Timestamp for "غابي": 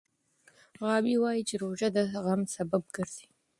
0.81-1.15